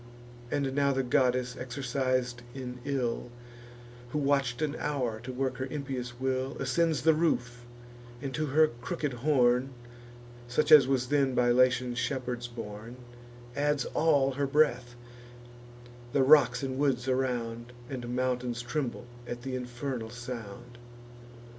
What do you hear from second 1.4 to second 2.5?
exercis'd